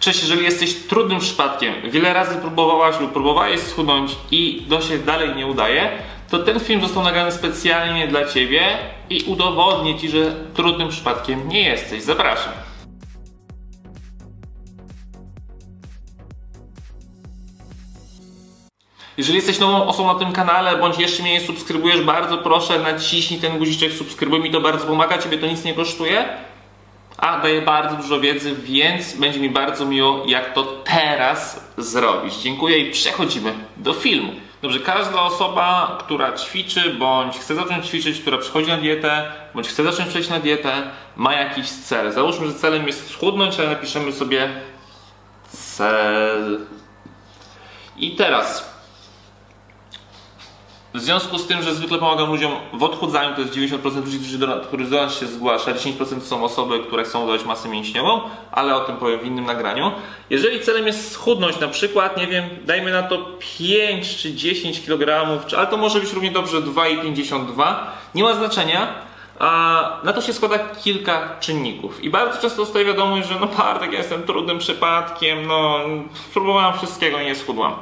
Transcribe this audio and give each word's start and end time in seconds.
Cześć, 0.00 0.20
jeżeli 0.22 0.44
jesteś 0.44 0.74
trudnym 0.74 1.20
przypadkiem, 1.20 1.74
wiele 1.90 2.12
razy 2.12 2.36
próbowałaś 2.36 3.00
lub 3.00 3.12
próbowałeś 3.12 3.60
schudnąć 3.60 4.16
i 4.30 4.62
do 4.68 4.80
się 4.80 4.98
dalej 4.98 5.36
nie 5.36 5.46
udaje, 5.46 5.90
to 6.30 6.38
ten 6.38 6.60
film 6.60 6.80
został 6.80 7.02
nagrany 7.02 7.32
specjalnie 7.32 8.08
dla 8.08 8.28
Ciebie 8.28 8.62
i 9.10 9.24
udowodnię 9.26 9.98
Ci, 9.98 10.08
że 10.08 10.34
trudnym 10.54 10.88
przypadkiem 10.88 11.48
nie 11.48 11.62
jesteś. 11.62 12.02
Zapraszam. 12.02 12.52
Jeżeli 19.16 19.36
jesteś 19.36 19.58
nową 19.58 19.86
osobą 19.86 20.12
na 20.12 20.18
tym 20.18 20.32
kanale, 20.32 20.76
bądź 20.76 20.98
jeszcze 20.98 21.22
mnie 21.22 21.32
nie 21.32 21.40
subskrybujesz, 21.40 22.00
bardzo 22.00 22.38
proszę 22.38 22.78
naciśnij 22.78 23.40
ten 23.40 23.58
guziczek 23.58 23.92
subskrybuj, 23.92 24.40
mi 24.40 24.50
to 24.50 24.60
bardzo 24.60 24.86
pomaga, 24.86 25.18
Ciebie 25.18 25.38
to 25.38 25.46
nic 25.46 25.64
nie 25.64 25.74
kosztuje 25.74 26.49
a 27.20 27.40
daje 27.40 27.62
bardzo 27.62 27.96
dużo 27.96 28.20
wiedzy, 28.20 28.54
więc 28.54 29.16
będzie 29.16 29.40
mi 29.40 29.50
bardzo 29.50 29.86
miło, 29.86 30.24
jak 30.26 30.54
to 30.54 30.62
teraz 30.84 31.64
zrobić. 31.76 32.34
Dziękuję 32.34 32.78
i 32.78 32.90
przechodzimy 32.90 33.54
do 33.76 33.92
filmu. 33.92 34.32
Dobrze, 34.62 34.80
każda 34.80 35.22
osoba, 35.22 35.98
która 36.00 36.32
ćwiczy, 36.32 36.94
bądź 36.94 37.38
chce 37.38 37.54
zacząć 37.54 37.86
ćwiczyć, 37.86 38.20
która 38.20 38.38
przychodzi 38.38 38.68
na 38.68 38.76
dietę, 38.76 39.32
bądź 39.54 39.68
chce 39.68 39.84
zacząć 39.84 40.08
przejść 40.08 40.28
na 40.28 40.40
dietę, 40.40 40.72
ma 41.16 41.32
jakiś 41.32 41.68
cel. 41.68 42.12
Załóżmy, 42.12 42.46
że 42.46 42.54
celem 42.54 42.86
jest 42.86 43.10
schudnąć, 43.10 43.60
ale 43.60 43.68
napiszemy 43.68 44.12
sobie 44.12 44.48
cel. 45.52 46.60
I 47.96 48.10
teraz 48.10 48.79
w 50.94 51.00
związku 51.00 51.38
z 51.38 51.46
tym, 51.46 51.62
że 51.62 51.74
zwykle 51.74 51.98
pomagam 51.98 52.30
ludziom 52.30 52.52
w 52.72 52.82
odchudzaniu, 52.82 53.34
to 53.34 53.40
jest 53.40 53.54
90% 53.54 54.04
ludzi, 54.04 54.18
którzy 54.18 54.38
do, 54.38 54.60
którzy 54.60 54.84
do 54.84 54.96
nas 54.96 55.20
się 55.20 55.26
zgłasza, 55.26 55.72
10% 55.72 56.20
są 56.20 56.44
osoby, 56.44 56.78
które 56.78 57.04
chcą 57.04 57.26
dodać 57.26 57.44
masę 57.44 57.68
mięśniową, 57.68 58.20
ale 58.52 58.76
o 58.76 58.80
tym 58.80 58.96
powiem 58.96 59.20
w 59.20 59.26
innym 59.26 59.44
nagraniu. 59.44 59.92
Jeżeli 60.30 60.60
celem 60.60 60.86
jest 60.86 61.12
schudnąć, 61.12 61.60
na 61.60 61.68
przykład, 61.68 62.16
nie 62.16 62.26
wiem, 62.26 62.44
dajmy 62.64 62.92
na 62.92 63.02
to 63.02 63.18
5 63.58 64.16
czy 64.16 64.34
10 64.34 64.80
kg, 64.86 65.28
ale 65.56 65.66
to 65.66 65.76
może 65.76 66.00
być 66.00 66.12
równie 66.12 66.30
dobrze 66.30 66.62
2,52, 66.62 67.74
nie 68.14 68.22
ma 68.22 68.34
znaczenia, 68.34 68.94
a 69.38 70.00
na 70.04 70.12
to 70.12 70.20
się 70.20 70.32
składa 70.32 70.58
kilka 70.58 71.36
czynników. 71.40 72.04
I 72.04 72.10
bardzo 72.10 72.42
często 72.42 72.56
dostaję 72.56 72.84
wiadomość, 72.84 73.28
że 73.28 73.40
no 73.40 73.46
Bartek, 73.46 73.92
ja 73.92 73.98
jestem 73.98 74.22
trudnym 74.22 74.58
przypadkiem, 74.58 75.46
no 75.46 75.78
próbowałem 76.32 76.78
wszystkiego 76.78 77.20
i 77.20 77.24
nie 77.24 77.34
schudłam 77.34 77.74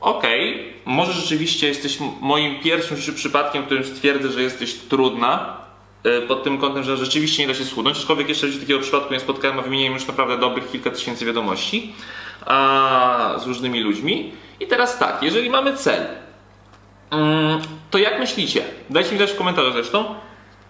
okej, 0.00 0.54
okay, 0.54 0.72
może 0.84 1.12
rzeczywiście 1.12 1.68
jesteś 1.68 1.98
moim 2.20 2.60
pierwszym 2.60 3.14
przypadkiem, 3.14 3.62
w 3.62 3.66
którym 3.66 3.84
stwierdzę, 3.84 4.30
że 4.30 4.42
jesteś 4.42 4.74
trudna, 4.74 5.56
y, 6.06 6.26
pod 6.26 6.42
tym 6.42 6.58
kątem, 6.58 6.82
że 6.82 6.96
rzeczywiście 6.96 7.42
nie 7.42 7.48
da 7.48 7.54
się 7.54 7.64
schudnąć, 7.64 7.98
aczkolwiek 7.98 8.28
jeszcze 8.28 8.48
takiego 8.48 8.80
przypadku 8.80 9.12
nie 9.12 9.20
spotkałem, 9.20 9.58
a 9.58 9.62
wymieniłem 9.62 9.94
już 9.94 10.06
naprawdę 10.06 10.38
dobrych 10.38 10.70
kilka 10.70 10.90
tysięcy 10.90 11.26
wiadomości 11.26 11.94
a, 12.46 13.34
z 13.38 13.46
różnymi 13.46 13.80
ludźmi. 13.80 14.32
I 14.60 14.66
teraz 14.66 14.98
tak, 14.98 15.22
jeżeli 15.22 15.50
mamy 15.50 15.76
cel, 15.76 16.06
mm, 17.10 17.60
to 17.90 17.98
jak 17.98 18.18
myślicie? 18.18 18.64
Dajcie 18.90 19.12
mi 19.12 19.18
też 19.18 19.32
w 19.32 19.36
komentarzach 19.36 19.72
zresztą, 19.72 20.14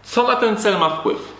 co 0.03 0.27
na 0.27 0.37
ten 0.37 0.57
cel 0.57 0.79
ma 0.79 0.91
wpływ? 0.91 1.33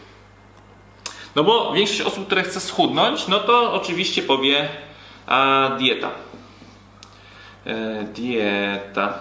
No 1.37 1.45
bo 1.45 1.73
większość 1.73 2.01
osób, 2.01 2.27
które 2.27 2.43
chce 2.43 2.61
schudnąć, 2.61 3.29
no 3.29 3.39
to 3.39 3.73
oczywiście 3.73 4.23
powie 4.23 4.69
a, 5.27 5.71
dieta 5.79 6.11
dieta. 8.15 9.19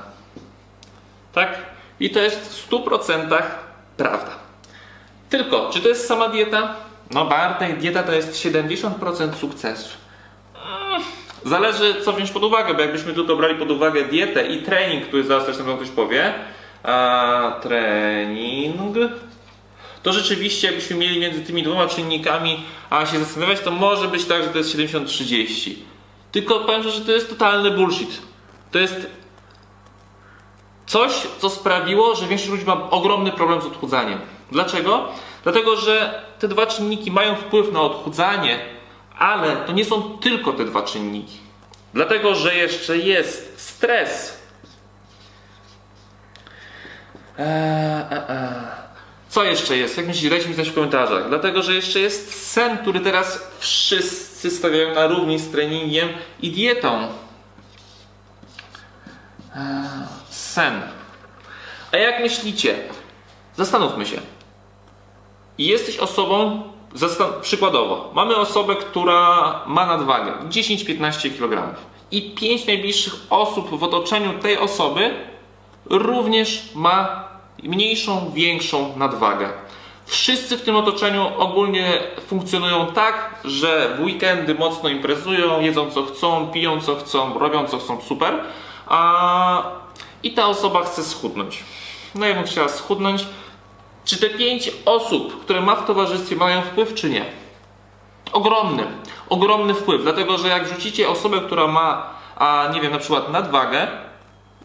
Tak? 1.34 1.58
I 2.00 2.10
to 2.10 2.20
jest 2.20 2.68
w 2.68 2.70
100% 2.70 3.42
prawda. 3.98 4.32
Tylko, 5.30 5.70
czy 5.74 5.82
to 5.82 5.88
jest 5.88 6.08
sama 6.08 6.30
dieta? 6.30 6.76
No 7.12 7.26
Bartek, 7.26 7.80
dieta 7.80 8.04
to 8.04 8.12
jest 8.12 8.46
70% 8.46 9.34
sukcesu. 9.34 9.98
Zależy 11.46 12.02
co 12.06 12.14
wziąć 12.14 12.32
pod 12.32 12.44
uwagę, 12.44 12.74
bo 12.74 12.82
jakbyśmy 12.82 13.14
tylko 13.14 13.36
brali 13.36 13.56
pod 13.56 13.72
uwagę 13.72 14.06
dietę 14.06 14.48
i 14.48 14.62
trening, 14.62 15.06
który 15.08 15.24
zaraz 15.24 15.46
też 15.46 15.58
nam 15.58 15.78
ktoś 15.78 15.90
powie, 15.90 16.34
a 16.84 17.60
trening, 17.62 18.96
to 20.04 20.14
rzeczywiście 20.14 20.68
jakbyśmy 20.68 20.96
mieli 20.96 21.20
między 21.20 21.42
tymi 21.42 21.64
dwoma 21.64 21.88
czynnikami 21.88 22.64
a 22.90 23.06
się 23.06 23.20
zastanawiać, 23.20 23.60
to 23.60 23.72
może 23.72 24.08
być 24.08 24.26
tak, 24.26 24.44
że 24.44 24.50
to 24.50 24.58
jest 24.58 24.76
70-30. 24.76 25.74
Tylko 26.32 26.60
powiem, 26.60 26.84
że 26.84 27.02
to 27.02 27.12
jest 27.12 27.30
totalny 27.30 27.72
bullshit. 27.72 28.22
To 28.72 28.80
jest 28.80 29.08
coś, 30.86 31.12
co 31.40 31.50
sprawiło, 31.50 32.16
że 32.16 32.28
większość 32.28 32.52
ludzi 32.52 32.66
ma 32.66 32.90
ogromny 32.90 33.32
problem 33.32 33.62
z 33.62 33.66
odchudzaniem. 33.66 34.20
Dlaczego? 34.52 35.08
Dlatego, 35.44 35.76
że 35.76 36.24
te 36.40 36.48
dwa 36.48 36.66
czynniki 36.66 37.12
mają 37.12 37.36
wpływ 37.36 37.72
na 37.72 37.82
odchudzanie, 37.82 38.60
ale 39.18 39.56
to 39.56 39.72
nie 39.72 39.86
są 39.86 40.18
tylko 40.18 40.54
te 40.54 40.66
dwa 40.66 40.82
czynniki. 40.82 41.38
Dlatego, 41.94 42.36
że 42.36 42.56
jeszcze 42.56 42.98
jest 42.98 43.62
stres. 43.62 44.38
Eee, 47.38 47.46
eee. 48.12 48.78
Co 49.30 49.44
jeszcze 49.44 49.78
jest? 49.78 49.98
Jak 49.98 50.08
myślicie? 50.08 50.30
Dajcie 50.30 50.48
mi 50.48 50.54
znać 50.54 50.70
w 50.70 50.74
komentarzach. 50.74 51.30
Dlatego, 51.30 51.62
że 51.62 51.74
jeszcze 51.76 52.00
jest 52.00 52.52
sen, 52.52 52.78
który 52.78 53.00
teraz 53.00 53.52
wszyscy 53.60 54.52
stawiają 54.52 54.96
na 54.96 55.08
równi 55.08 55.40
z 55.40 55.52
treningiem 55.52 56.10
i 56.42 56.52
dietą. 56.52 57.08
Sen. 60.30 60.82
A 61.94 61.98
jak 61.98 62.20
myślicie? 62.20 62.76
Zastanówmy 63.56 64.06
się. 64.06 64.18
Jesteś 65.58 65.98
osobą, 65.98 66.64
przykładowo, 67.42 68.12
mamy 68.14 68.36
osobę, 68.36 68.76
która 68.76 69.62
ma 69.68 69.86
nadwagę 69.86 70.34
10-15 70.50 71.38
kg 71.38 71.76
i 72.12 72.32
5 72.32 72.68
najbliższych 72.68 73.14
osób 73.30 73.80
w 73.80 73.84
otoczeniu 73.84 74.40
tej 74.40 74.58
osoby 74.58 75.14
również 75.86 76.70
ma 76.76 77.28
mniejszą, 77.64 78.32
większą 78.36 78.98
nadwagę. 78.98 79.50
Wszyscy 80.06 80.58
w 80.58 80.62
tym 80.62 80.76
otoczeniu 80.76 81.28
ogólnie 81.38 82.02
funkcjonują 82.28 82.88
tak, 82.88 83.36
że 83.46 83.96
w 83.98 84.04
weekendy 84.04 84.56
mocno 84.56 84.90
imprezują, 84.90 85.62
jedzą 85.62 85.92
co 85.92 86.06
chcą, 86.06 86.48
piją 86.48 86.82
co 86.82 86.96
chcą, 86.96 87.40
robią 87.40 87.68
co 87.68 87.78
chcą, 87.78 88.02
super 88.02 88.44
a, 88.90 89.64
i 90.24 90.34
ta 90.34 90.48
osoba 90.48 90.84
chce 90.84 91.04
schudnąć. 91.04 91.64
No 92.16 92.26
ja 92.26 92.36
bym 92.36 92.44
chciała 92.44 92.70
schudnąć. 92.70 93.26
Czy 94.06 94.18
te 94.18 94.30
pięć 94.30 94.72
osób, 94.86 95.44
które 95.44 95.62
ma 95.62 95.76
w 95.76 95.86
towarzystwie, 95.86 96.36
mają 96.36 96.62
wpływ, 96.62 96.94
czy 96.94 97.10
nie? 97.10 97.26
Ogromny, 98.34 98.88
ogromny 99.30 99.74
wpływ, 99.74 100.02
dlatego 100.02 100.38
że 100.38 100.48
jak 100.48 100.68
rzucicie 100.68 101.10
osobę, 101.10 101.40
która 101.40 101.68
ma, 101.68 102.10
a 102.36 102.70
nie 102.74 102.82
wiem, 102.82 102.92
na 102.92 103.00
przykład 103.00 103.30
nadwagę, 103.30 103.88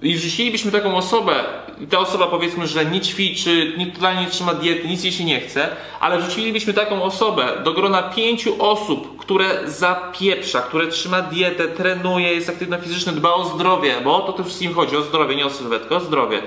i 0.02 0.14
wrzucilibyśmy 0.14 0.72
taką 0.72 0.96
osobę, 0.96 1.44
ta 1.90 1.98
osoba 1.98 2.26
powiedzmy, 2.26 2.66
że 2.66 2.84
nie 2.84 3.00
ćwiczy, 3.00 3.72
nie, 3.78 3.86
totalnie 3.86 4.20
nie 4.20 4.30
trzyma 4.30 4.54
diety, 4.54 4.88
nic 4.88 5.04
jej 5.04 5.12
się 5.12 5.24
nie 5.24 5.40
chce, 5.40 5.68
ale 6.00 6.18
wrzucilibyśmy 6.18 6.74
taką 6.74 7.02
osobę 7.02 7.48
do 7.64 7.72
grona 7.72 8.02
pięciu 8.02 8.54
osób, 8.58 9.20
które 9.20 9.70
zapieprza, 9.70 10.60
które 10.62 10.86
trzyma 10.86 11.22
dietę, 11.22 11.68
trenuje, 11.68 12.34
jest 12.34 12.48
aktywna 12.48 12.78
fizycznie, 12.78 13.12
dba 13.12 13.34
o 13.34 13.44
zdrowie, 13.44 13.94
bo 14.04 14.24
o 14.24 14.32
to 14.32 14.44
wszystkim 14.44 14.74
chodzi, 14.74 14.96
o 14.96 15.02
zdrowie, 15.02 15.36
nie 15.36 15.46
o 15.46 15.50
sylwetkę, 15.50 15.96
o 15.96 16.00
zdrowie. 16.00 16.42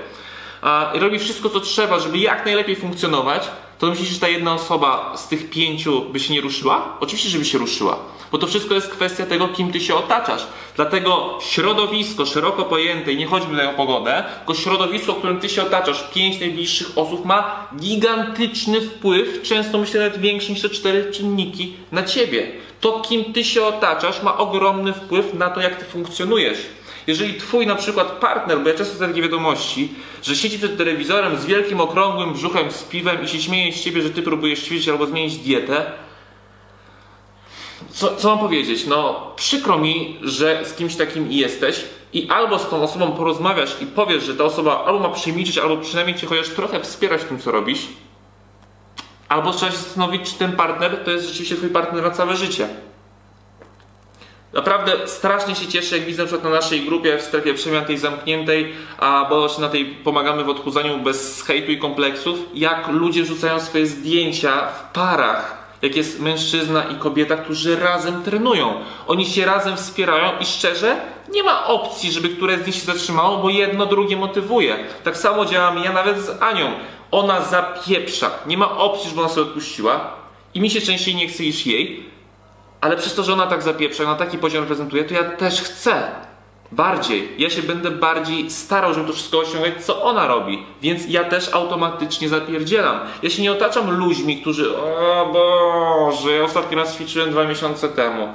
Robi 0.94 1.18
wszystko, 1.18 1.50
co 1.50 1.60
trzeba, 1.60 1.98
żeby 1.98 2.18
jak 2.18 2.44
najlepiej 2.44 2.76
funkcjonować, 2.76 3.48
to 3.78 3.86
myślisz, 3.86 4.08
że 4.08 4.20
ta 4.20 4.28
jedna 4.28 4.54
osoba 4.54 5.16
z 5.16 5.28
tych 5.28 5.50
pięciu 5.50 6.00
by 6.00 6.20
się 6.20 6.34
nie 6.34 6.40
ruszyła? 6.40 6.96
Oczywiście, 7.00 7.30
żeby 7.30 7.44
się 7.44 7.58
ruszyła. 7.58 7.98
Bo 8.32 8.38
to 8.38 8.46
wszystko 8.46 8.74
jest 8.74 8.88
kwestia 8.88 9.26
tego, 9.26 9.48
kim 9.48 9.72
ty 9.72 9.80
się 9.80 9.94
otaczasz. 9.94 10.46
Dlatego 10.76 11.38
środowisko 11.42 12.26
szeroko 12.26 12.64
pojęte, 12.64 13.12
i 13.12 13.16
nie 13.16 13.26
chodzi 13.26 13.46
tutaj 13.46 13.66
o 13.66 13.72
pogodę, 13.72 14.24
tylko 14.38 14.54
środowisko, 14.54 15.14
którym 15.14 15.40
ty 15.40 15.48
się 15.48 15.62
otaczasz, 15.62 16.04
pięć 16.14 16.40
najbliższych 16.40 16.98
osób 16.98 17.24
ma 17.24 17.68
gigantyczny 17.76 18.80
wpływ, 18.80 19.42
często 19.42 19.78
myślę 19.78 20.00
nawet 20.00 20.20
większy 20.20 20.52
niż 20.52 20.62
te 20.62 20.68
cztery 20.68 21.12
czynniki 21.12 21.72
na 21.92 22.02
ciebie. 22.02 22.52
To, 22.80 23.00
kim 23.00 23.32
ty 23.32 23.44
się 23.44 23.64
otaczasz, 23.64 24.22
ma 24.22 24.38
ogromny 24.38 24.92
wpływ 24.92 25.34
na 25.34 25.50
to, 25.50 25.60
jak 25.60 25.76
ty 25.76 25.84
funkcjonujesz. 25.84 26.58
Jeżeli 27.06 27.34
twój 27.34 27.66
na 27.66 27.74
przykład 27.74 28.12
partner, 28.12 28.60
bo 28.60 28.68
ja 28.68 28.74
często 28.74 29.06
takie 29.06 29.22
wiadomości, 29.22 29.94
że 30.22 30.36
siedzi 30.36 30.58
przed 30.58 30.78
telewizorem 30.78 31.36
z 31.38 31.44
wielkim 31.44 31.80
okrągłym 31.80 32.32
brzuchem, 32.32 32.70
z 32.70 32.82
piwem 32.82 33.24
i 33.24 33.28
się 33.28 33.40
śmieje 33.40 33.72
z 33.72 33.84
ciebie, 33.84 34.02
że 34.02 34.10
ty 34.10 34.22
próbujesz 34.22 34.62
ćwiczyć 34.62 34.88
albo 34.88 35.06
zmienić 35.06 35.36
dietę, 35.36 35.92
co, 37.90 38.16
co 38.16 38.28
mam 38.28 38.38
powiedzieć? 38.38 38.86
No, 38.86 39.32
przykro 39.36 39.78
mi, 39.78 40.18
że 40.22 40.64
z 40.64 40.74
kimś 40.74 40.96
takim 40.96 41.32
jesteś 41.32 41.84
i 42.12 42.28
albo 42.28 42.58
z 42.58 42.68
tą 42.68 42.82
osobą 42.82 43.12
porozmawiasz 43.12 43.82
i 43.82 43.86
powiesz, 43.86 44.24
że 44.24 44.34
ta 44.34 44.44
osoba 44.44 44.84
albo 44.84 45.08
ma 45.08 45.14
przemilczeć, 45.14 45.58
albo 45.58 45.76
przynajmniej 45.76 46.18
cię 46.18 46.26
chociaż 46.26 46.48
trochę 46.48 46.80
wspierać 46.80 47.22
w 47.22 47.24
tym, 47.24 47.38
co 47.38 47.50
robisz, 47.50 47.80
albo 49.28 49.52
trzeba 49.52 49.72
się 49.72 49.78
zastanowić, 49.78 50.32
czy 50.32 50.38
ten 50.38 50.52
partner 50.52 51.04
to 51.04 51.10
jest 51.10 51.26
rzeczywiście 51.26 51.56
twój 51.56 51.68
partner 51.68 52.02
na 52.02 52.10
całe 52.10 52.36
życie. 52.36 52.68
Naprawdę 54.52 54.92
strasznie 55.08 55.54
się 55.54 55.66
cieszę, 55.66 55.98
jak 55.98 56.06
widzę 56.06 56.22
na 56.22 56.26
przykład 56.26 56.44
na 56.44 56.50
naszej 56.50 56.80
grupie 56.80 57.18
w 57.18 57.22
strefie 57.22 57.54
przemian 57.54 57.84
tej 57.84 57.98
zamkniętej, 57.98 58.72
a 58.98 59.26
bo 59.30 59.48
na 59.58 59.68
tej 59.68 59.84
pomagamy 59.84 60.44
w 60.44 60.48
odchudzaniu 60.48 60.98
bez 60.98 61.42
hejtu 61.42 61.72
i 61.72 61.78
kompleksów, 61.78 62.38
jak 62.54 62.88
ludzie 62.88 63.24
rzucają 63.24 63.60
swoje 63.60 63.86
zdjęcia 63.86 64.68
w 64.68 64.92
parach 64.92 65.66
jak 65.82 65.96
jest 65.96 66.20
mężczyzna 66.20 66.84
i 66.84 66.94
kobieta, 66.94 67.36
którzy 67.36 67.76
razem 67.76 68.22
trenują. 68.22 68.74
Oni 69.06 69.26
się 69.26 69.44
razem 69.44 69.76
wspierają 69.76 70.38
i 70.40 70.46
szczerze, 70.46 71.00
nie 71.32 71.42
ma 71.42 71.66
opcji, 71.66 72.12
żeby 72.12 72.28
któreś 72.28 72.60
z 72.60 72.66
nich 72.66 72.74
się 72.74 72.80
zatrzymało, 72.80 73.38
bo 73.38 73.50
jedno 73.50 73.86
drugie 73.86 74.16
motywuje. 74.16 74.76
Tak 75.04 75.16
samo 75.16 75.44
działam 75.44 75.78
ja 75.78 75.92
nawet 75.92 76.20
z 76.20 76.42
Anią. 76.42 76.72
Ona 77.10 77.40
zapieprza. 77.40 78.30
Nie 78.46 78.58
ma 78.58 78.76
opcji, 78.76 79.08
żeby 79.08 79.20
ona 79.20 79.28
sobie 79.28 79.46
odpuściła. 79.46 80.14
I 80.54 80.60
mi 80.60 80.70
się 80.70 80.80
częściej 80.80 81.14
nie 81.14 81.28
chce 81.28 81.42
niż 81.42 81.66
jej. 81.66 82.06
Ale 82.86 82.96
przez 82.96 83.14
to, 83.14 83.22
że 83.22 83.32
ona 83.32 83.46
tak 83.46 83.62
zapieprza, 83.62 84.04
na 84.04 84.14
taki 84.14 84.38
poziom 84.38 84.60
reprezentuje, 84.60 85.04
to 85.04 85.14
ja 85.14 85.24
też 85.24 85.62
chcę. 85.62 86.02
Bardziej. 86.72 87.28
Ja 87.38 87.50
się 87.50 87.62
będę 87.62 87.90
bardziej 87.90 88.50
starał, 88.50 88.94
żeby 88.94 89.06
to 89.06 89.12
wszystko 89.12 89.38
osiągać, 89.38 89.84
co 89.84 90.02
ona 90.02 90.26
robi. 90.26 90.66
Więc 90.82 91.02
ja 91.08 91.24
też 91.24 91.54
automatycznie 91.54 92.28
zapierdzielam. 92.28 93.00
Ja 93.22 93.30
się 93.30 93.42
nie 93.42 93.52
otaczam 93.52 93.90
ludźmi, 93.98 94.40
którzy 94.40 94.76
o 94.76 95.30
Boże, 95.32 96.32
ja 96.32 96.44
ostatni 96.44 96.76
raz 96.76 96.94
ćwiczyłem 96.94 97.30
dwa 97.30 97.44
miesiące 97.44 97.88
temu. 97.88 98.28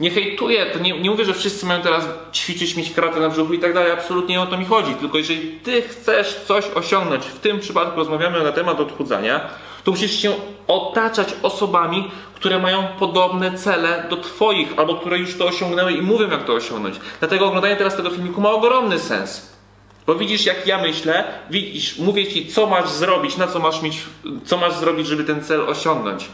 Nie 0.00 0.10
hejtuję, 0.10 0.66
to 0.66 0.78
nie, 0.78 1.00
nie 1.00 1.10
mówię, 1.10 1.24
że 1.24 1.34
wszyscy 1.34 1.66
mają 1.66 1.82
teraz 1.82 2.04
ćwiczyć, 2.32 2.76
mieć 2.76 2.90
kratę 2.90 3.20
na 3.20 3.28
brzuchu 3.28 3.54
i 3.54 3.58
tak 3.58 3.74
dalej. 3.74 3.92
Absolutnie 3.92 4.34
nie 4.34 4.40
o 4.40 4.46
to 4.46 4.58
mi 4.58 4.64
chodzi. 4.64 4.94
Tylko 4.94 5.18
jeżeli 5.18 5.52
ty 5.52 5.82
chcesz 5.82 6.40
coś 6.46 6.64
osiągnąć, 6.74 7.24
w 7.24 7.38
tym 7.38 7.60
przypadku 7.60 7.96
rozmawiamy 7.96 8.44
na 8.44 8.52
temat 8.52 8.80
odchudzania, 8.80 9.40
to 9.84 9.90
musisz 9.90 10.22
się 10.22 10.32
otaczać 10.66 11.28
osobami, 11.42 12.10
które 12.34 12.58
mają 12.58 12.88
podobne 12.98 13.58
cele 13.58 14.06
do 14.10 14.16
Twoich, 14.16 14.68
albo 14.76 14.94
które 14.94 15.18
już 15.18 15.38
to 15.38 15.46
osiągnęły 15.46 15.92
i 15.92 16.02
mówią, 16.02 16.30
jak 16.30 16.44
to 16.44 16.52
osiągnąć. 16.52 16.96
Dlatego 17.18 17.46
oglądanie 17.46 17.76
teraz 17.76 17.96
tego 17.96 18.10
filmiku 18.10 18.40
ma 18.40 18.50
ogromny 18.50 18.98
sens. 18.98 19.58
Bo 20.06 20.14
widzisz, 20.14 20.46
jak 20.46 20.66
ja 20.66 20.82
myślę, 20.82 21.24
widzisz, 21.50 21.98
mówię 21.98 22.26
Ci, 22.26 22.46
co 22.46 22.66
masz 22.66 22.90
zrobić, 22.90 23.36
na 23.36 23.46
co 23.46 23.58
masz 23.58 23.82
mieć, 23.82 23.98
co 24.44 24.56
masz 24.56 24.74
zrobić, 24.74 25.06
żeby 25.06 25.24
ten 25.24 25.44
cel 25.44 25.60
osiągnąć. 25.60 26.24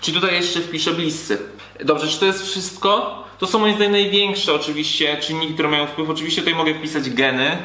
Czy 0.00 0.12
tutaj 0.12 0.34
jeszcze 0.34 0.60
wpiszę 0.60 0.90
bliscy. 0.90 1.38
Dobrze, 1.84 2.08
czy 2.08 2.20
to 2.20 2.26
jest 2.26 2.46
wszystko? 2.46 3.24
To 3.38 3.46
są 3.46 3.58
moim 3.58 3.74
zdaniem 3.74 3.92
największe 3.92 4.54
oczywiście 4.54 5.16
czynniki, 5.16 5.54
które 5.54 5.68
mają 5.68 5.86
wpływ. 5.86 6.10
Oczywiście 6.10 6.42
tutaj 6.42 6.54
mogę 6.54 6.74
wpisać 6.74 7.10
geny, 7.10 7.56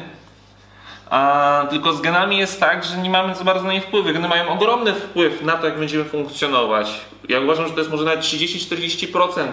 a, 1.10 1.66
tylko 1.70 1.92
z 1.92 2.00
genami 2.00 2.38
jest 2.38 2.60
tak, 2.60 2.84
że 2.84 2.96
nie 2.98 3.10
mamy 3.10 3.34
za 3.34 3.44
bardzo 3.44 3.64
na 3.64 3.72
nie 3.72 3.80
wpływu. 3.80 4.12
Geny 4.12 4.28
mają 4.28 4.48
ogromny 4.48 4.94
wpływ 4.94 5.42
na 5.42 5.52
to, 5.52 5.66
jak 5.66 5.78
będziemy 5.78 6.04
funkcjonować. 6.04 7.00
Ja 7.28 7.40
uważam, 7.40 7.66
że 7.66 7.72
to 7.72 7.78
jest 7.78 7.90
może 7.90 8.04
nawet 8.04 8.20
30-40%. 8.20 9.48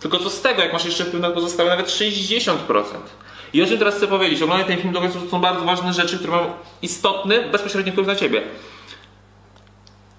Tylko 0.00 0.18
co 0.18 0.30
z 0.30 0.40
tego, 0.40 0.62
jak 0.62 0.72
masz 0.72 0.84
jeszcze 0.84 1.04
wpływ 1.04 1.22
na 1.22 1.30
pozostałe 1.30 1.70
nawet 1.70 1.86
60%. 1.86 2.54
I 3.52 3.62
o 3.62 3.66
czym 3.66 3.78
teraz 3.78 3.94
chcę 3.94 4.06
powiedzieć? 4.06 4.42
Oglądaj 4.42 4.66
ten 4.66 4.78
film 4.78 4.92
do 4.92 5.00
końca, 5.00 5.18
to 5.18 5.30
są 5.30 5.40
bardzo 5.40 5.64
ważne 5.64 5.92
rzeczy, 5.92 6.18
które 6.18 6.32
mają 6.32 6.52
istotny, 6.82 7.48
bezpośredni 7.48 7.92
wpływ 7.92 8.06
na 8.06 8.16
ciebie. 8.16 8.42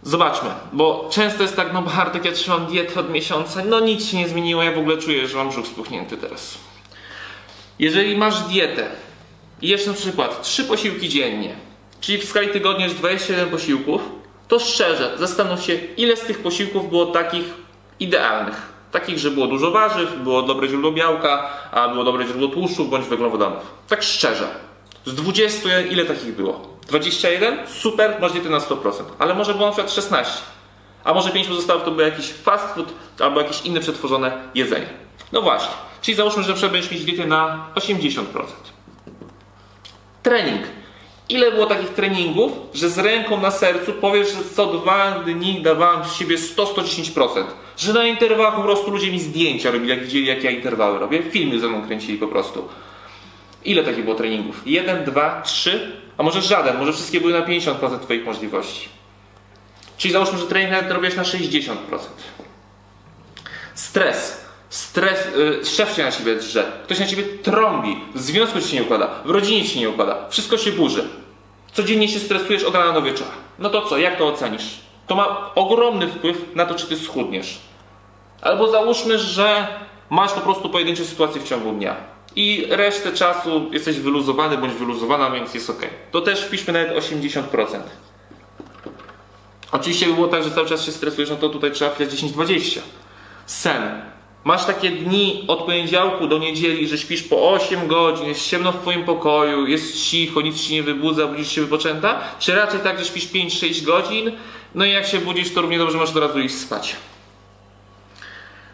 Zobaczmy, 0.03 0.49
bo 0.73 1.09
często 1.11 1.41
jest 1.43 1.55
tak, 1.55 1.73
no 1.73 1.81
Bartek, 1.81 2.25
ja 2.25 2.31
trzymam 2.31 2.65
dietę 2.65 2.99
od 2.99 3.09
miesiąca, 3.09 3.61
no 3.65 3.79
nic 3.79 4.05
się 4.05 4.17
nie 4.17 4.29
zmieniło, 4.29 4.63
ja 4.63 4.71
w 4.71 4.77
ogóle 4.77 4.97
czuję, 4.97 5.27
że 5.27 5.37
mam 5.37 5.49
brzuch 5.49 5.67
spuchnięty 5.67 6.17
teraz. 6.17 6.57
Jeżeli 7.79 8.17
masz 8.17 8.39
dietę, 8.39 8.89
i 9.61 9.75
na 9.87 9.93
przykład 9.93 10.41
3 10.41 10.63
posiłki 10.63 11.09
dziennie, 11.09 11.55
czyli 12.01 12.17
w 12.17 12.25
skali 12.25 12.47
tygodnia 12.47 12.85
jest 12.85 12.97
27 12.97 13.49
posiłków, 13.49 14.01
to 14.47 14.59
szczerze 14.59 15.15
zastanów 15.19 15.63
się, 15.63 15.73
ile 15.97 16.17
z 16.17 16.21
tych 16.21 16.39
posiłków 16.39 16.89
było 16.89 17.05
takich 17.05 17.45
idealnych. 17.99 18.73
Takich, 18.91 19.19
że 19.19 19.31
było 19.31 19.47
dużo 19.47 19.71
warzyw, 19.71 20.19
było 20.23 20.41
dobre 20.41 20.67
źródło 20.67 20.91
białka, 20.91 21.49
a 21.71 21.89
było 21.89 22.03
dobre 22.03 22.27
źródło 22.27 22.47
tłuszczów 22.47 22.89
bądź 22.89 23.05
węglowodanów. 23.05 23.63
Tak 23.87 24.03
szczerze. 24.03 24.47
Z 25.05 25.15
20 25.15 25.81
ile 25.81 26.05
takich 26.05 26.35
było? 26.35 26.67
21? 26.87 27.67
Super, 27.67 28.17
masz 28.21 28.31
dietę 28.31 28.49
na 28.49 28.59
100%. 28.59 28.91
Ale 29.19 29.33
może 29.33 29.53
było 29.53 29.65
na 29.65 29.71
przykład 29.71 29.93
16. 29.93 30.33
A 31.03 31.13
może 31.13 31.29
5 31.29 31.47
pozostałych 31.47 31.83
to 31.83 31.91
był 31.91 32.05
jakiś 32.05 32.25
fast 32.25 32.75
food 32.75 32.93
albo 33.19 33.41
jakieś 33.41 33.61
inne 33.61 33.79
przetworzone 33.79 34.31
jedzenie. 34.55 34.89
No 35.31 35.41
właśnie. 35.41 35.73
Czyli 36.01 36.15
załóżmy, 36.15 36.43
że 36.43 36.69
będziesz 36.69 36.91
mieć 36.91 37.05
dietę 37.05 37.25
na 37.25 37.67
80%. 37.75 38.23
Trening. 40.23 40.61
Ile 41.29 41.51
było 41.51 41.65
takich 41.65 41.89
treningów, 41.89 42.51
że 42.73 42.89
z 42.89 42.97
ręką 42.97 43.41
na 43.41 43.51
sercu 43.51 43.93
powiesz, 43.93 44.27
że 44.27 44.43
co 44.55 44.65
dwa 44.65 45.11
dni 45.11 45.61
dawałem 45.61 46.05
z 46.05 46.13
siebie 46.13 46.37
100-110%. 46.37 47.43
Że 47.77 47.93
na 47.93 48.03
interwałach 48.03 48.55
po 48.55 48.61
prostu 48.61 48.91
ludzie 48.91 49.11
mi 49.11 49.19
zdjęcia 49.19 49.71
robili, 49.71 49.89
jak 49.89 50.03
widzieli, 50.03 50.25
jak 50.25 50.43
ja 50.43 50.51
interwały 50.51 50.99
robię. 50.99 51.23
Filmy 51.23 51.59
ze 51.59 51.67
mną 51.67 51.85
kręcili 51.87 52.17
po 52.17 52.27
prostu. 52.27 52.69
Ile 53.65 53.83
takich 53.83 54.03
było 54.03 54.15
treningów? 54.15 54.61
Jeden, 54.65 55.05
dwa, 55.05 55.41
trzy? 55.41 55.91
A 56.17 56.23
może 56.23 56.41
żaden? 56.41 56.77
Może 56.77 56.93
wszystkie 56.93 57.21
były 57.21 57.33
na 57.33 57.41
50% 57.41 57.99
Twoich 57.99 58.25
możliwości. 58.25 58.89
Czyli 59.97 60.11
załóżmy, 60.11 60.37
że 60.37 60.45
trening 60.45 60.71
nawet 60.71 60.91
robiłeś 60.91 61.15
na 61.15 61.23
60%. 61.23 61.75
Stres. 63.75 64.45
Stres, 64.73 65.27
yy, 65.37 65.65
szef 65.65 65.95
się 65.95 66.03
na 66.03 66.11
ciebie 66.11 66.35
drze, 66.35 66.71
ktoś 66.83 66.99
na 66.99 67.05
ciebie 67.05 67.23
trąbi, 67.23 67.95
w 68.15 68.19
związku 68.19 68.61
ci 68.61 68.67
się 68.67 68.75
nie 68.75 68.83
układa, 68.83 69.09
w 69.25 69.29
rodzinie 69.29 69.63
ci 69.63 69.69
się 69.69 69.79
nie 69.79 69.89
układa, 69.89 70.29
wszystko 70.29 70.57
się 70.57 70.71
burzy. 70.71 71.07
Codziennie 71.73 72.07
się 72.07 72.19
stresujesz 72.19 72.63
od 72.63 72.75
rana 72.75 72.93
do 72.93 73.01
wieczora. 73.01 73.31
No 73.59 73.69
to 73.69 73.81
co, 73.81 73.97
jak 73.97 74.17
to 74.17 74.27
ocenisz? 74.27 74.79
To 75.07 75.15
ma 75.15 75.53
ogromny 75.55 76.07
wpływ 76.07 76.55
na 76.55 76.65
to, 76.65 76.75
czy 76.75 76.87
ty 76.87 76.97
schudniesz. 76.97 77.59
Albo 78.41 78.71
załóżmy, 78.71 79.19
że 79.19 79.67
masz 80.09 80.31
po 80.31 80.41
prostu 80.41 80.69
pojedyncze 80.69 81.05
sytuacje 81.05 81.41
w 81.41 81.47
ciągu 81.47 81.71
dnia 81.71 81.95
i 82.35 82.65
resztę 82.69 83.11
czasu 83.11 83.69
jesteś 83.71 83.99
wyluzowany 83.99 84.57
bądź 84.57 84.73
wyluzowana, 84.73 85.31
więc 85.31 85.53
jest 85.53 85.69
ok. 85.69 85.81
To 86.11 86.21
też 86.21 86.41
wpiszmy 86.41 86.73
nawet 86.73 86.97
80%. 86.97 87.41
Oczywiście 89.71 90.05
by 90.05 90.13
było 90.13 90.27
tak, 90.27 90.43
że 90.43 90.51
cały 90.51 90.67
czas 90.67 90.85
się 90.85 90.91
stresujesz, 90.91 91.29
no 91.29 91.35
to 91.35 91.49
tutaj 91.49 91.71
trzeba 91.71 91.91
wpisać 91.91 92.13
10-20. 92.13 92.79
Sen. 93.45 94.13
Masz 94.43 94.65
takie 94.65 94.89
dni 94.89 95.43
od 95.47 95.59
poniedziałku 95.59 96.27
do 96.27 96.37
niedzieli, 96.37 96.87
że 96.87 96.97
śpisz 96.97 97.23
po 97.23 97.51
8 97.51 97.87
godzin, 97.87 98.27
jest 98.27 98.49
ciemno 98.49 98.71
w 98.71 98.81
twoim 98.81 99.03
pokoju, 99.03 99.67
jest 99.67 100.09
cicho, 100.09 100.41
nic 100.41 100.61
ci 100.61 100.73
nie 100.73 100.83
wybudza, 100.83 101.27
budzisz 101.27 101.51
się 101.51 101.61
wypoczęta? 101.61 102.21
Czy 102.39 102.55
raczej 102.55 102.79
tak, 102.79 102.99
że 102.99 103.05
śpisz 103.05 103.27
5-6 103.27 103.85
godzin, 103.85 104.31
no 104.75 104.85
i 104.85 104.91
jak 104.91 105.07
się 105.07 105.19
budzisz, 105.19 105.53
to 105.53 105.61
równie 105.61 105.77
dobrze 105.77 105.97
masz 105.97 106.09
od 106.09 106.17
razu 106.17 106.39
iść 106.39 106.55
spać? 106.55 106.95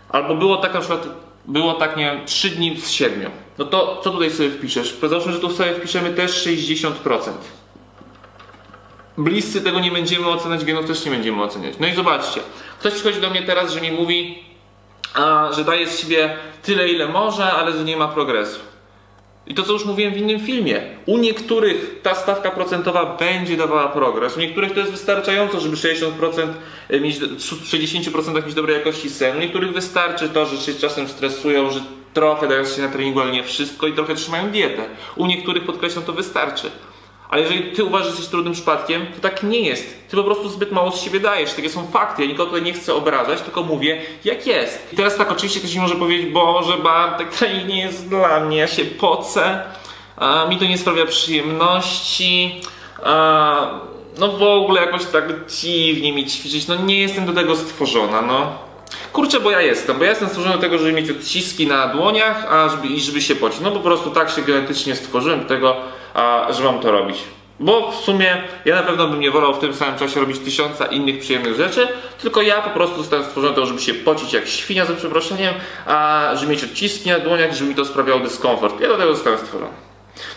Albo 0.09 0.35
było 0.35 0.57
tak 0.57 0.73
na 0.73 0.79
przykład, 0.79 1.07
było 1.45 1.73
tak, 1.73 1.97
nie 1.97 2.05
wiem, 2.05 2.25
3 2.25 2.49
dni 2.49 2.81
z 2.81 2.89
7. 2.89 3.31
No 3.57 3.65
to 3.65 4.01
co 4.03 4.11
tutaj 4.11 4.31
sobie 4.31 4.49
wpiszesz? 4.49 4.97
Załóżmy, 5.09 5.33
że 5.33 5.39
tu 5.39 5.51
sobie 5.51 5.73
wpiszemy 5.73 6.13
też 6.13 6.47
60%. 6.47 6.93
Bliscy 9.17 9.61
tego 9.61 9.79
nie 9.79 9.91
będziemy 9.91 10.27
oceniać, 10.27 10.65
genów 10.65 10.85
też 10.85 11.05
nie 11.05 11.11
będziemy 11.11 11.43
oceniać. 11.43 11.73
No 11.79 11.87
i 11.87 11.95
zobaczcie, 11.95 12.41
ktoś 12.79 12.93
przychodzi 12.93 13.21
do 13.21 13.29
mnie 13.29 13.43
teraz, 13.43 13.73
że 13.73 13.81
mi 13.81 13.91
mówi, 13.91 14.48
a, 15.13 15.49
że 15.55 15.63
daje 15.63 15.87
z 15.87 15.99
siebie 15.99 16.37
tyle, 16.63 16.89
ile 16.89 17.07
może, 17.07 17.51
ale 17.51 17.71
że 17.71 17.83
nie 17.83 17.97
ma 17.97 18.07
progresu. 18.07 18.59
I 19.47 19.53
to, 19.53 19.63
co 19.63 19.73
już 19.73 19.85
mówiłem 19.85 20.13
w 20.13 20.17
innym 20.17 20.39
filmie, 20.39 20.81
u 21.05 21.17
niektórych 21.17 21.99
ta 22.03 22.15
stawka 22.15 22.51
procentowa 22.51 23.17
będzie 23.19 23.57
dawała 23.57 23.87
progres, 23.87 24.37
u 24.37 24.39
niektórych 24.39 24.73
to 24.73 24.79
jest 24.79 24.91
wystarczająco, 24.91 25.59
żeby 25.59 25.75
60% 25.75 26.47
mieć, 27.01 27.19
w 27.19 27.71
60% 27.71 28.45
mieć 28.45 28.53
dobrej 28.55 28.77
jakości 28.77 29.09
sen, 29.09 29.37
u 29.37 29.39
niektórych 29.39 29.73
wystarczy 29.73 30.29
to, 30.29 30.45
że 30.45 30.57
się 30.57 30.73
czasem 30.73 31.07
stresują, 31.07 31.71
że 31.71 31.79
trochę 32.13 32.47
dają 32.47 32.65
się 32.65 32.81
na 32.81 32.87
treningu, 32.87 33.21
ale 33.21 33.31
nie 33.31 33.43
wszystko 33.43 33.87
i 33.87 33.93
trochę 33.93 34.15
trzymają 34.15 34.49
dietę. 34.49 34.85
U 35.15 35.25
niektórych, 35.25 35.63
podkreślam, 35.63 36.05
to 36.05 36.13
wystarczy. 36.13 36.71
Ale 37.29 37.41
jeżeli 37.41 37.63
ty 37.63 37.83
uważasz, 37.83 38.07
że 38.07 38.11
jesteś 38.11 38.29
trudnym 38.29 38.53
przypadkiem, 38.53 39.05
to 39.15 39.21
tak 39.21 39.43
nie 39.43 39.59
jest. 39.59 40.07
Ty 40.09 40.17
po 40.17 40.23
prostu 40.23 40.49
zbyt 40.49 40.71
mało 40.71 40.91
z 40.91 41.01
siebie 41.01 41.19
dajesz. 41.19 41.53
Takie 41.53 41.69
są 41.69 41.87
fakty. 41.87 42.21
Ja 42.21 42.27
nikogo 42.27 42.49
tutaj 42.49 42.65
nie 42.65 42.73
chcę 42.73 42.93
obrażać, 42.93 43.41
tylko 43.41 43.63
mówię, 43.63 44.01
jak 44.25 44.47
jest. 44.47 44.93
I 44.93 44.95
teraz 44.95 45.17
tak, 45.17 45.31
oczywiście 45.31 45.59
ktoś 45.59 45.75
może 45.75 45.95
powiedzieć, 45.95 46.33
Boże, 46.33 46.77
Bartek, 46.77 47.29
trening 47.29 47.67
nie 47.67 47.81
jest 47.81 48.09
dla 48.09 48.39
mnie, 48.39 48.57
ja 48.57 48.67
się 48.67 48.85
pocę, 48.85 49.63
a, 50.17 50.45
mi 50.45 50.57
to 50.57 50.65
nie 50.65 50.77
sprawia 50.77 51.05
przyjemności, 51.05 52.61
a, 53.03 53.79
no 54.19 54.27
w 54.31 54.43
ogóle 54.43 54.81
jakoś 54.81 55.05
tak 55.05 55.23
dziwnie 55.47 56.13
mi 56.13 56.25
ćwiczyć, 56.25 56.67
no 56.67 56.75
nie 56.75 57.01
jestem 57.01 57.25
do 57.25 57.33
tego 57.33 57.55
stworzona, 57.55 58.21
no. 58.21 58.57
Kurczę, 59.13 59.39
bo 59.39 59.51
ja 59.51 59.61
jestem, 59.61 59.97
bo 59.97 60.03
ja 60.03 60.09
jestem 60.09 60.29
stworzony 60.29 60.55
do 60.55 60.61
tego, 60.61 60.77
żeby 60.77 60.93
mieć 60.93 61.09
odciski 61.09 61.67
na 61.67 61.87
dłoniach, 61.87 62.53
a 62.53 62.69
żeby, 62.69 62.87
i 62.87 62.99
żeby 62.99 63.21
się 63.21 63.35
pocić. 63.35 63.59
No 63.59 63.71
po 63.71 63.79
prostu 63.79 64.11
tak 64.11 64.29
się 64.29 64.41
genetycznie 64.41 64.95
stworzyłem 64.95 65.39
do 65.39 65.45
tego, 65.45 65.75
a, 66.19 66.53
że 66.53 66.63
mam 66.63 66.79
to 66.79 66.91
robić. 66.91 67.17
Bo 67.59 67.91
w 67.91 67.95
sumie 67.95 68.43
ja 68.65 68.75
na 68.75 68.83
pewno 68.83 69.07
bym 69.07 69.19
nie 69.19 69.31
wolał 69.31 69.53
w 69.53 69.59
tym 69.59 69.73
samym 69.73 69.99
czasie 69.99 70.19
robić 70.19 70.39
tysiąca 70.39 70.85
innych 70.85 71.19
przyjemnych 71.19 71.55
rzeczy, 71.55 71.87
tylko 72.21 72.41
ja 72.41 72.61
po 72.61 72.69
prostu 72.69 72.97
zostałem 72.97 73.25
stworzony 73.25 73.53
tego, 73.53 73.67
żeby 73.67 73.81
się 73.81 73.93
pocić 73.93 74.33
jak 74.33 74.47
świnia 74.47 74.85
za 74.85 74.93
przeproszeniem, 74.93 75.53
a 75.85 76.29
żeby 76.35 76.51
mieć 76.51 76.63
odciski 76.63 77.09
na 77.09 77.19
dłoniach, 77.19 77.53
żeby 77.53 77.69
mi 77.69 77.75
to 77.75 77.85
sprawiało 77.85 78.19
dyskomfort. 78.19 78.81
Ja 78.81 78.87
do 78.87 78.97
tego 78.97 79.15
zostałem 79.15 79.39
stworzony. 79.39 79.71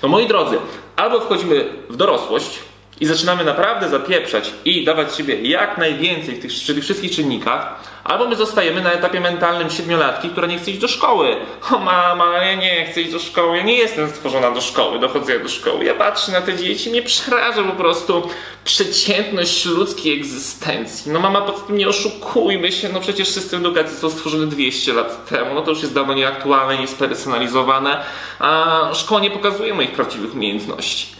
No 0.03 0.09
moi 0.09 0.27
drodzy, 0.29 0.59
albo 0.97 1.21
wchodzimy 1.21 1.65
w 1.91 1.97
dorosłość 1.97 2.59
i 3.01 3.07
zaczynamy 3.07 3.45
naprawdę 3.45 3.89
zapieprzać 3.89 4.53
i 4.65 4.85
dawać 4.85 5.17
siebie 5.17 5.43
jak 5.43 5.79
najwięcej 5.79 6.35
w 6.35 6.43
tych, 6.43 6.51
przy 6.51 6.75
tych 6.75 6.85
wszystkich 6.85 7.11
czynnikach, 7.11 7.75
Albo 8.04 8.26
my 8.26 8.37
zostajemy 8.37 8.80
na 8.80 8.92
etapie 8.92 9.21
mentalnym 9.21 9.71
siedmiolatki, 9.71 10.28
która 10.28 10.47
nie 10.47 10.59
chce 10.59 10.71
iść 10.71 10.80
do 10.80 10.88
szkoły. 10.88 11.37
O 11.73 11.78
mama, 11.78 12.38
ja 12.38 12.54
nie 12.54 12.87
chcę 12.87 13.00
iść 13.00 13.12
do 13.12 13.18
szkoły, 13.18 13.56
ja 13.56 13.62
nie 13.62 13.76
jestem 13.76 14.11
stworzona 14.11 14.50
do 14.50 14.61
szkoły, 14.61 14.99
do 14.99 15.09
chodzenia 15.09 15.42
do 15.42 15.49
szkoły. 15.49 15.85
Ja 15.85 15.94
patrzę 15.94 16.32
na 16.32 16.40
te 16.40 16.56
dzieci, 16.56 16.90
mnie 16.90 17.02
przeraża 17.02 17.62
po 17.62 17.73
prostu 17.73 18.28
przeciętność 18.64 19.64
ludzkiej 19.64 20.18
egzystencji. 20.18 21.12
No 21.12 21.21
mama, 21.21 21.40
poza 21.40 21.66
tym 21.66 21.76
nie 21.76 21.88
oszukujmy 21.88 22.73
się, 22.73 22.88
no 22.88 23.00
przecież 23.00 23.28
system 23.28 23.61
edukacji 23.61 23.92
został 23.92 24.11
stworzony 24.11 24.47
200 24.47 24.92
lat 24.92 25.28
temu, 25.28 25.54
no 25.54 25.62
to 25.62 25.71
już 25.71 25.82
jest 25.82 25.94
dawno 25.94 26.14
nieaktualne, 26.14 26.78
niespersonalizowane, 26.78 28.04
a 28.38 28.90
szkoła 28.94 29.21
nie 29.21 29.30
pokazuje 29.30 29.75
moich 29.75 29.92
prawdziwych 29.92 30.35
umiejętności. 30.35 31.16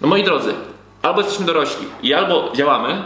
No 0.00 0.08
moi 0.08 0.24
drodzy, 0.24 0.54
albo 1.02 1.20
jesteśmy 1.20 1.46
dorośli 1.46 1.86
i 2.02 2.14
albo 2.14 2.52
działamy, 2.54 3.04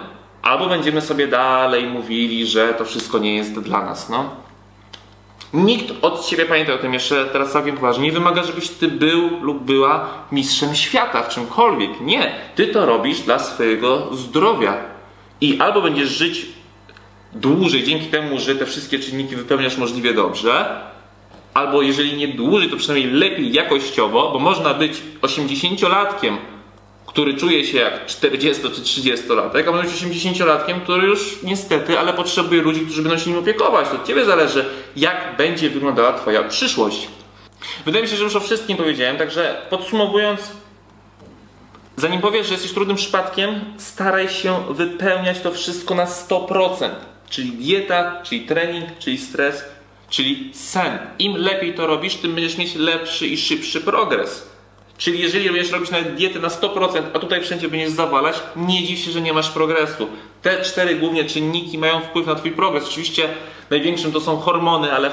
albo 0.48 0.66
będziemy 0.66 1.00
sobie 1.00 1.28
dalej 1.28 1.86
mówili, 1.86 2.46
że 2.46 2.74
to 2.74 2.84
wszystko 2.84 3.18
nie 3.18 3.36
jest 3.36 3.60
dla 3.60 3.84
nas, 3.84 4.08
no. 4.08 4.30
Nikt 5.54 6.04
od 6.04 6.26
ciebie, 6.26 6.46
pamiętaj 6.46 6.74
o 6.74 6.78
tym 6.78 6.94
jeszcze 6.94 7.24
teraz 7.24 7.52
całkiem 7.52 7.74
poważnie, 7.76 8.04
nie 8.04 8.12
wymaga, 8.12 8.42
żebyś 8.42 8.68
ty 8.68 8.88
był 8.88 9.40
lub 9.40 9.62
była 9.62 10.08
mistrzem 10.32 10.74
świata 10.74 11.22
w 11.22 11.28
czymkolwiek. 11.28 12.00
Nie, 12.00 12.32
ty 12.54 12.66
to 12.66 12.86
robisz 12.86 13.20
dla 13.20 13.38
swojego 13.38 14.16
zdrowia. 14.16 14.76
I 15.40 15.58
albo 15.60 15.82
będziesz 15.82 16.08
żyć 16.08 16.46
dłużej 17.32 17.84
dzięki 17.84 18.06
temu, 18.06 18.38
że 18.38 18.54
te 18.54 18.66
wszystkie 18.66 18.98
czynniki 18.98 19.36
wypełniasz 19.36 19.76
możliwie 19.76 20.14
dobrze, 20.14 20.80
albo 21.54 21.82
jeżeli 21.82 22.16
nie 22.16 22.28
dłużej, 22.28 22.70
to 22.70 22.76
przynajmniej 22.76 23.12
lepiej 23.12 23.52
jakościowo, 23.52 24.30
bo 24.32 24.38
można 24.38 24.74
być 24.74 25.02
80-latkiem, 25.22 26.36
który 27.08 27.34
czuje 27.34 27.64
się 27.64 27.78
jak 27.78 28.06
40 28.06 28.62
czy 28.62 28.68
30-latek, 28.68 29.68
a 29.68 29.72
może 29.72 29.88
być 29.88 29.92
80-latkiem, 29.92 30.80
który 30.80 31.06
już 31.06 31.42
niestety, 31.42 31.98
ale 31.98 32.12
potrzebuje 32.12 32.62
ludzi, 32.62 32.80
którzy 32.80 33.02
będą 33.02 33.18
się 33.18 33.30
nim 33.30 33.38
opiekować. 33.38 33.88
To 33.88 33.94
od 33.94 34.06
ciebie 34.06 34.24
zależy, 34.24 34.64
jak 34.96 35.36
będzie 35.36 35.70
wyglądała 35.70 36.12
twoja 36.12 36.42
przyszłość. 36.42 37.08
Wydaje 37.84 38.04
mi 38.04 38.10
się, 38.10 38.16
że 38.16 38.24
już 38.24 38.36
o 38.36 38.40
wszystkim 38.40 38.76
powiedziałem, 38.76 39.16
także 39.16 39.62
podsumowując, 39.70 40.40
zanim 41.96 42.20
powiesz, 42.20 42.46
że 42.46 42.54
jesteś 42.54 42.72
trudnym 42.72 42.96
przypadkiem, 42.96 43.60
staraj 43.78 44.28
się 44.28 44.64
wypełniać 44.70 45.40
to 45.40 45.52
wszystko 45.52 45.94
na 45.94 46.04
100%. 46.04 46.90
Czyli 47.30 47.52
dieta, 47.52 48.22
czyli 48.22 48.40
trening, 48.40 48.98
czyli 48.98 49.18
stres, 49.18 49.64
czyli 50.10 50.50
sen. 50.54 50.98
Im 51.18 51.36
lepiej 51.36 51.74
to 51.74 51.86
robisz, 51.86 52.14
tym 52.14 52.34
będziesz 52.34 52.58
mieć 52.58 52.74
lepszy 52.74 53.26
i 53.26 53.36
szybszy 53.36 53.80
progres. 53.80 54.57
Czyli 54.98 55.20
jeżeli 55.20 55.50
będziesz 55.50 55.72
robić 55.72 55.90
nawet 55.90 56.14
dietę 56.14 56.38
na 56.38 56.48
100%, 56.48 57.02
a 57.14 57.18
tutaj 57.18 57.42
wszędzie 57.42 57.68
będziesz 57.68 57.90
zawalać, 57.90 58.36
nie 58.56 58.84
dziw 58.84 58.98
się, 58.98 59.10
że 59.10 59.20
nie 59.20 59.32
masz 59.32 59.50
progresu. 59.50 60.08
Te 60.42 60.62
cztery 60.62 60.94
głównie 60.94 61.24
czynniki 61.24 61.78
mają 61.78 62.00
wpływ 62.00 62.26
na 62.26 62.34
twój 62.34 62.50
progres. 62.50 62.88
Oczywiście 62.88 63.28
największym 63.70 64.12
to 64.12 64.20
są 64.20 64.36
hormony, 64.36 64.92
ale 64.92 65.10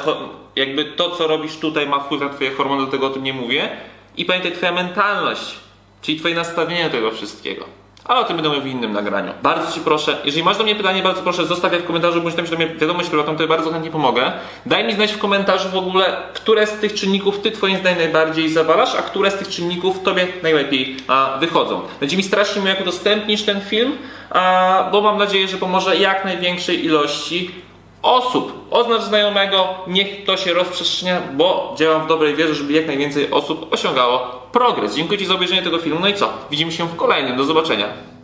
jakby 0.56 0.86
to, 0.86 1.12
co 1.12 1.28
robisz 1.28 1.58
tutaj 1.58 1.88
ma 1.88 2.00
wpływ 2.00 2.22
na 2.22 2.30
twoje 2.30 2.52
hormony, 2.52 2.86
do 2.86 2.92
tego 2.92 3.08
o 3.08 3.10
tym 3.10 3.24
nie 3.24 3.34
mówię. 3.34 3.70
I 4.18 4.26
pamiętaj, 4.26 4.52
twoja 4.52 4.72
mentalność, 4.72 5.56
czyli 6.02 6.20
twoje 6.20 6.36
nastawienie 6.36 6.84
do 6.84 6.90
tego 6.90 7.12
wszystkiego. 7.12 7.66
Ale 8.06 8.20
o 8.20 8.24
tym 8.24 8.38
będę 8.38 8.50
mówił 8.50 8.64
w 8.64 8.68
innym 8.68 8.94
nagraniu. 8.94 9.34
Bardzo 9.44 9.72
Ci 9.72 9.80
proszę, 9.80 10.18
jeżeli 10.26 10.44
masz 10.44 10.58
do 10.58 10.64
mnie 10.64 10.76
pytanie, 10.76 11.04
bardzo 11.04 11.22
proszę 11.22 11.46
zostawiaj 11.46 11.80
w 11.80 11.86
komentarzu, 11.86 12.22
bądź 12.22 12.36
napisz 12.36 12.52
do 12.52 12.58
mnie 12.58 12.68
wiadomość 12.68 13.10
prywatną, 13.10 13.36
to 13.36 13.44
ja 13.44 13.50
bardzo 13.50 13.72
chętnie 13.72 13.92
pomogę. 13.92 14.32
Daj 14.66 14.84
mi 14.84 14.94
znać 14.94 15.12
w 15.12 15.18
komentarzu 15.18 15.70
w 15.70 15.76
ogóle, 15.76 16.18
które 16.34 16.68
z 16.68 16.72
tych 16.72 16.94
czynników 16.94 17.40
Ty 17.40 17.52
Twoim 17.52 17.78
zdaniem 17.78 17.98
najbardziej 18.00 18.50
zawalasz, 18.50 18.96
a 18.96 19.02
które 19.02 19.32
z 19.32 19.36
tych 19.36 19.48
czynników 19.48 20.04
Tobie 20.04 20.28
najlepiej 20.44 20.98
a, 21.08 21.38
wychodzą. 21.40 21.82
Będzie 22.00 22.18
mi 22.18 22.24
strasznie 22.24 22.62
miło, 22.62 22.70
jak 22.70 22.82
udostępnisz 22.82 23.44
ten 23.44 23.62
film, 23.62 23.98
a, 24.30 24.90
bo 24.92 25.02
mam 25.02 25.18
nadzieję, 25.18 25.48
że 25.48 25.58
pomoże 25.58 25.98
jak 25.98 26.26
największej 26.26 26.86
ilości 26.86 27.52
osób. 28.06 28.68
Oznacz 28.72 29.02
znajomego, 29.02 29.68
niech 29.88 30.26
to 30.26 30.38
się 30.38 30.54
rozprzestrzenia, 30.54 31.22
bo 31.34 31.76
działam 31.78 32.04
w 32.04 32.08
dobrej 32.08 32.36
wierze, 32.36 32.56
żeby 32.56 32.74
jak 32.74 32.88
najwięcej 32.88 33.32
osób 33.32 33.74
osiągało 33.74 34.20
progres. 34.52 34.96
Dziękuję 34.96 35.20
Ci 35.20 35.26
za 35.26 35.34
obejrzenie 35.34 35.62
tego 35.62 35.80
filmu. 35.80 36.00
No 36.00 36.08
i 36.08 36.14
co? 36.14 36.30
Widzimy 36.52 36.72
się 36.72 36.88
w 36.88 36.96
kolejnym. 36.96 37.38
Do 37.38 37.44
zobaczenia. 37.44 38.15